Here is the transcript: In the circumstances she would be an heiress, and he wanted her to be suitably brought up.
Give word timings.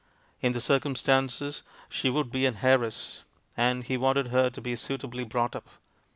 In 0.41 0.53
the 0.53 0.61
circumstances 0.61 1.61
she 1.87 2.09
would 2.09 2.31
be 2.31 2.47
an 2.47 2.57
heiress, 2.63 3.23
and 3.55 3.83
he 3.83 3.97
wanted 3.97 4.29
her 4.29 4.49
to 4.49 4.59
be 4.59 4.75
suitably 4.75 5.23
brought 5.25 5.55
up. 5.55 5.69